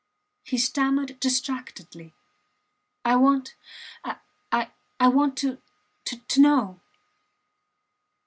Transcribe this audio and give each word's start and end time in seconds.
He 0.43 0.57
stammered 0.57 1.19
distractedly. 1.19 2.15
I 3.05 3.15
want... 3.17 3.53
I 4.03 5.07
want... 5.07 5.37
to... 5.37 5.61
to... 6.05 6.41
know 6.41 6.79